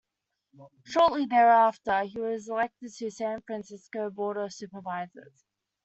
Shortly 0.83 1.27
thereafter, 1.27 2.05
he 2.05 2.19
was 2.19 2.49
elected 2.49 2.91
to 2.91 3.05
the 3.05 3.11
San 3.11 3.41
Francisco 3.41 4.09
Board 4.09 4.37
of 4.37 4.51
Supervisors. 4.51 5.45